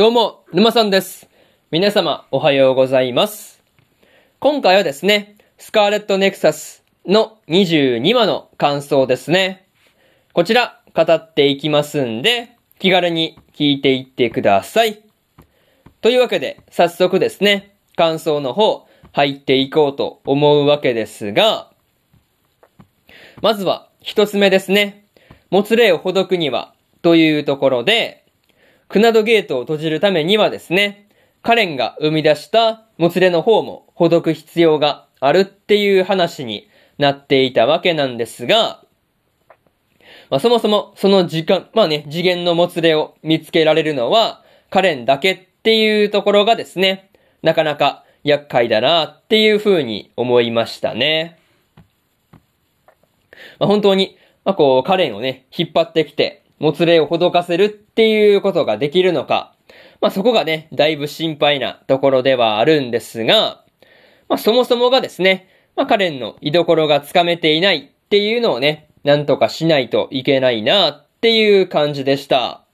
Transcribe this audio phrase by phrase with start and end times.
[0.00, 1.28] どうも、沼さんです。
[1.70, 3.62] 皆様、おはようございます。
[4.38, 9.68] 今回はですね、スカーレットネクサスの22話の感想ですね。
[10.32, 15.02] こちら、語っていきますんで、気軽に聞いていってください。
[16.00, 21.70] というわけで、早速ですね、感想の方、入っていこうと思うわけですが、
[23.42, 25.04] まずは、一つ目ですね。
[25.50, 26.72] もつれをほどくには、
[27.02, 28.19] というところで、
[28.90, 31.06] クナドゲートを閉じるためにはですね、
[31.42, 36.68] カレンが生み出したもつれの方もほどく必要があるっていう話に
[36.98, 38.82] なっていたわけなんですが、
[40.28, 51.38] まあ、そもそもその時間、まあね、次元のもつれを見つけられるのはカレンだけっていうところがですね、なかなか厄介だなっていう風に思いましたね。
[53.60, 59.56] まあ、本当に、まあ、こう、カレンをね、引っ張ってきて、もつれをほどかせるっていうことができるのか。
[60.00, 63.64] まあ、そこがね、だいぶ心配なところではあるんですが、
[64.28, 72.64] まあ、そもそもがですね、まあ、カレンの居所がつかめていないっていうのをね、なんとかしないといけないなっていう感じでした。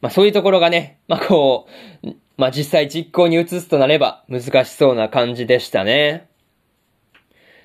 [0.00, 1.66] まあ、そういうところがね、まあ、こ
[2.04, 6.28] う、まあ、実際実行に移すとなれば難しそうな感じでしたね。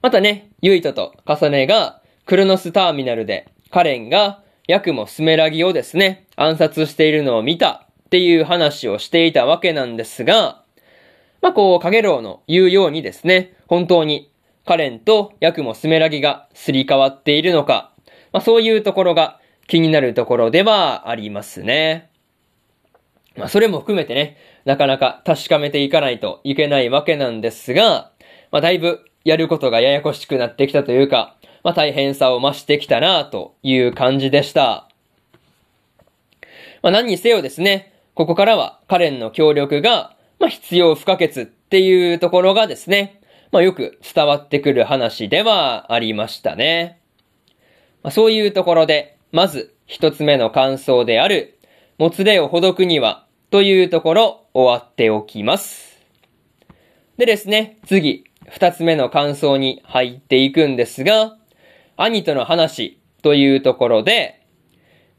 [0.00, 10.62] またね、ユイトとカサネがクロノスターミナルでカレンがヤクモスメラギをですね、暗殺しているのを見たっていう話をしていたわけなんですが、
[11.40, 14.30] まあ、こう、カゲロウの言うようにですね、本当に
[14.64, 17.92] カレンとヤクモスメラギがすり替わっているのか、
[18.32, 22.10] まあ、そういうところが気になるところではありますね。
[23.36, 28.12] まあ、それも含めてね、なかなか確かめていかないといけないわけなんですが、
[28.52, 34.88] まあ、だいぶやることがややこしくなってきたというか、まあ、大変さを増してきたなという感じでした。
[36.82, 43.20] まあ、何にせよですね、ここからはカレンの協力が、まあ、必要不可欠っていうところがですね、
[43.52, 47.00] まあ、よく伝わってくる話ではありましたね。
[48.02, 51.58] まあ、そういうところで、まず一つ目の感想である、
[51.98, 56.00] もつれをほどくには、というところ終わっておきます。
[57.18, 61.36] でですね、次、二つ目の感想に入っていくんですが、
[61.96, 64.42] 兄との話というところで、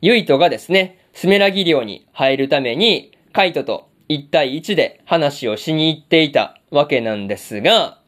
[0.00, 7.98] ユイトがですね、スメラギ寮に入るために、カイトと一対一で話をしに行っていたわけなんですが、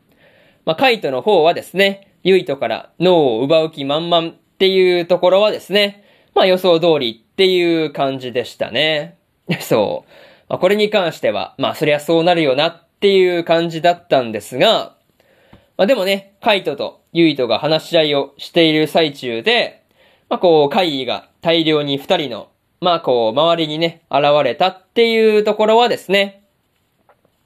[0.64, 6.04] まあ、カイトの方はですね、ユイトから脳を奪う気満々っていうところはですね、
[6.34, 9.18] まあ予想通りっていう感じでしたね。
[9.60, 10.10] そう。
[10.48, 14.93] まあ、これに関しては、まあそりゃそうなるよなっていう感じだったんですが、
[15.76, 19.84] まあでもね、カイトとユイトが話し合いをしている最中で、
[20.28, 22.48] まあこう、カイが大量に二人の、
[22.80, 26.44] まあこう、周りにね、現れたっていうところはですね、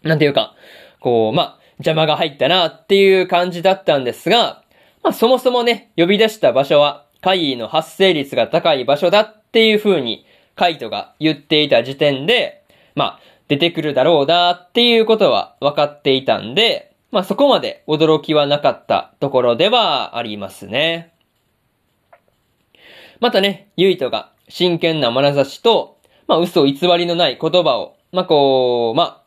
[0.03, 0.55] なんていうか、
[1.01, 4.63] こう、まあ、邪魔が入ったなっていう感じだったんですが、
[5.03, 21.13] まあそもそもね、呼び出した場所は、怪異の発生率が高い場所だっていう風に、カイトが言っていた時点で、まあ、出てくるだろうなっていうことは分かっていたんで、まあそこまで驚きはなかったところではありますね。
[23.21, 29.23] またね、ユイトが真剣な眼差しと、まあ嘘偽りのない言葉を、まあこう、まあ、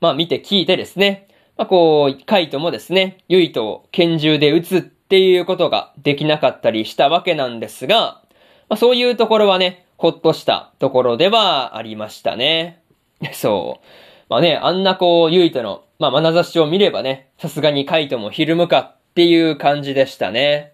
[0.00, 8.22] まあ見て聞いてですね、まあこう、カイトもですね、ユイトを拳銃で撃つっていうことができなかったりしたわけなんですが、
[8.68, 12.82] まあそういうところはね、ほっとしたところではありましたね。
[13.32, 13.86] そう。
[14.28, 20.72] まあね、あんなこう、ユイトの、まあ、眼差しを見ればね、さすがにカイトもひるむかっていう感じでしたね。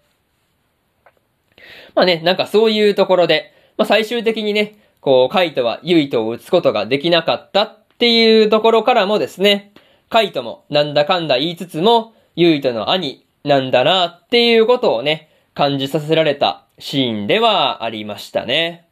[1.96, 9.72] まあね、なんかそういうところで、まあ最終的にね、こう、カイトはユイトを撃つことができなかったっていうところからもですね、
[10.10, 18.86] カイトもなんだかんだ言いつつも、ユイトの兄なんだなっていうことをね、感じさせられたシーンではありましたね。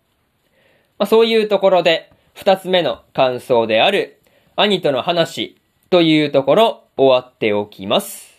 [0.98, 4.20] まあそういうところで、二つ目の感想である、
[4.56, 5.56] 兄との話
[5.94, 8.34] というところ終わっておきます。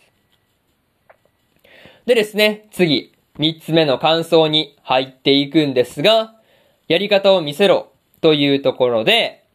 [2.05, 6.35] でですね、次、三つ目の感想に入っていくんですが、
[6.89, 9.45] やり方を見せろというところで、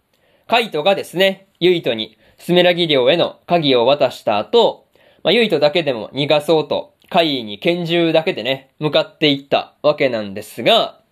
[0.47, 4.87] カイトがですね、ユイトにスメラギ寮への鍵を渡した後、
[5.23, 11.03] まあ、ユイトだけでも逃がそうと、カイに拳銃だけでね、向かっていったわけなんですが、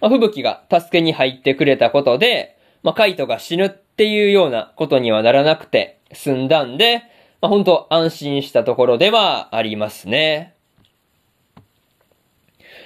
[0.00, 3.70] まあ、吹雪が助けに入ってくれたことで、まあ、カイトが死ぬっ
[4.00, 7.02] っていうようなことにはならなくて済んだんで、
[7.42, 10.54] まあ、本当安心したところではありますね。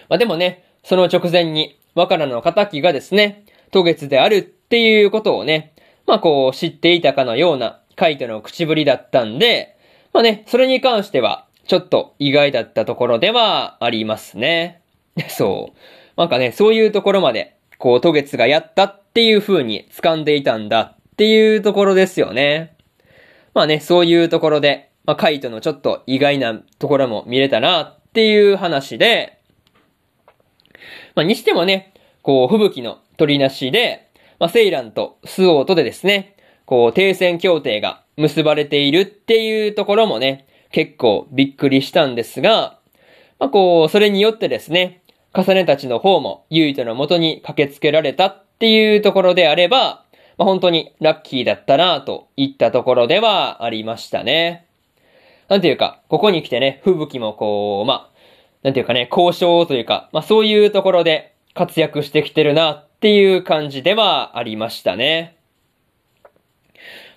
[0.08, 5.72] まあ、でもね、その直前に、若菜の仇がですね、渡月であるっていうことをね、
[6.04, 9.76] まあこう知っていたかのようなカイトの口ぶりだったんで、
[10.12, 14.82] まあね、それに関してはちょっと意外だったところではありますね。
[15.30, 16.20] そう。
[16.20, 22.76] なんかね、そういうところまで、こう、渡月がやったっていう風に掴んでいたんだっていうところですよね。
[23.54, 29.38] まあね、そういうところで、まあ、カイトのちょっと意外なところも見れたなっていう話で、
[31.14, 36.34] まあ、にしてもね、こう、吹雪の取りなしで、まあ、セイランとスオートでですね、
[36.66, 42.80] こう、停戦協定が結ばれているっていうところもね、結構びっくりしたんですが、
[43.38, 45.02] まあ、こう、それによってですね、
[45.32, 50.03] 重ねたちの方も、ユイトの元に駆けつけられたっていうところであれば、
[50.36, 54.66] まあ、本当にラッキーだったなといったところではありましたね。
[55.48, 58.14] なんていうか、ここに来てね、吹雪もこう、まあ、
[58.64, 65.36] なんていうかね、交渉というか、まあそういうところで活躍してきてるなっていう感じではありましたね。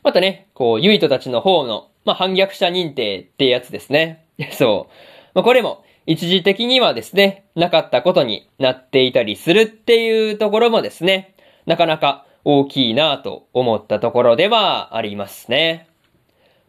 [0.04, 4.26] またね、こう、ユイトたちの方の、まあ反逆者認定ってやつですね。
[4.52, 4.94] そう。
[5.34, 11.34] まあこれも、一時的にはですね、なかったことになっていたりするっていうところもですね、
[11.66, 15.86] なかなか大きいなと思ったところではありますね。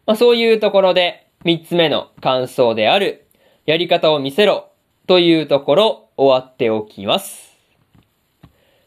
[0.05, 3.25] まあそういうところで、三つ目の感想である、
[3.65, 4.71] やり方を見せろ
[5.07, 7.55] というところ終わっておきます。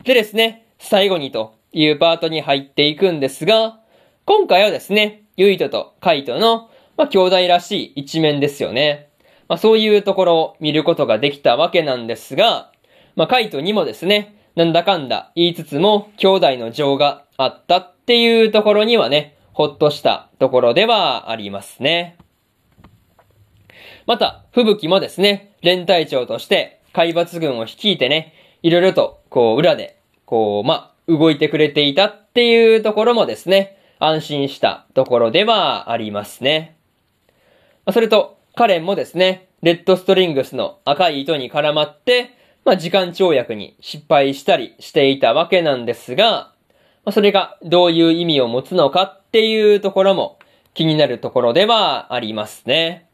[0.05, 3.81] でですね、最後にというパートに入っていくんですが、
[4.27, 6.69] 今回はですね、ユイトとカイトの、
[6.99, 9.09] まあ、兄弟らしい一面ですよね。
[9.49, 12.71] まあ、そういうところを見ることができたわけなんですが、
[13.17, 22.17] まあ、カイトにもですね、なんだかんだ言いつつも兄弟の情があったっていうところにはね、ほっとしたところではありますね。
[24.07, 36.77] また、吹雪もですね、連隊長として海抜軍を率いてね、いろいろと、こう、裏で、こう、ま、動いてくれていたっていうところもですね、安心したところではありますね。
[37.93, 42.31] それと、カレンもですね、レッドストリングスの赤い糸に絡まって、
[42.65, 46.53] まあ、時間跳躍に失敗したりしていたわけなんですが、
[47.05, 50.39] まあ、それがどういう意味を持つのかっていうところも
[50.75, 53.09] 気になるところではありますね。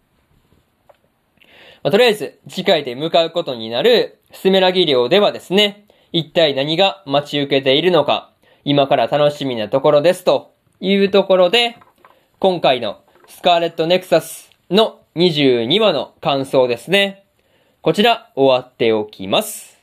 [1.82, 8.32] まあ、とりあえず次回で向かうことになるスメラギ漁ではですね、一体何が待ち受けているのか、
[8.64, 11.78] 今から楽しみなところですというところで、
[12.38, 17.24] 今回のスカーレットネクサスの22話の感想ですね。
[17.88, 19.78] こちら終わっておきます。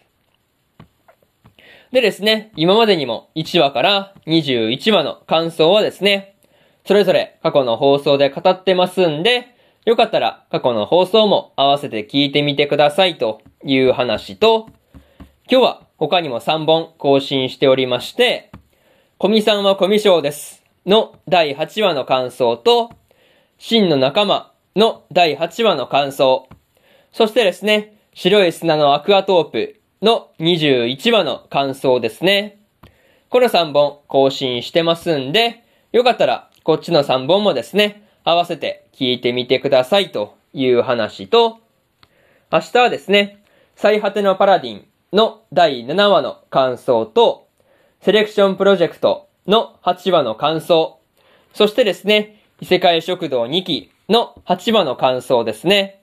[1.91, 6.35] でですね、今までにも1話から21話の感想はですね、
[6.85, 9.47] それぞれ過去の放送で語ってますんで、
[9.85, 14.67] よかったら過去の放送も合わせて聞いてみてくださいという話と、
[15.49, 18.51] 今日は他にも3本更新しておりまして、
[19.17, 22.91] コミさんはコミショウですの第8話の感想と、
[23.57, 26.47] 真の仲間の第8話の感想。
[27.11, 32.59] そしてですね、白い砂のアクアトープの21話の感想ですね。
[33.27, 41.59] この3本更新してますんで、よかったらこっちの3本もですね、合わせて聞いてみてくださいという話と、
[42.53, 43.44] 明日はですね、
[43.75, 47.50] 最果てのパラディンの第7話の感想と、
[48.00, 51.01] セレクションプロジェクトの8話の感想、
[51.53, 56.01] そしてですね、異世界食堂2期の8話の感想ですね。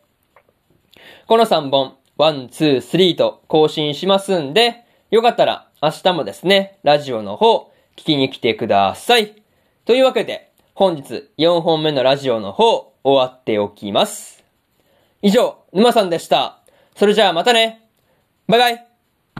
[1.26, 9.42] この3本、 one、two、three と更新しますんで、よかったら明日もですね、ラジオの方、聞きに来てください。
[9.85, 14.45] というわけで、本日4本目のラジオの方、終わっておきます。
[15.23, 16.59] 以上、沼さんでした。
[16.97, 17.88] それじゃあまたね。
[18.47, 18.91] バイバイ。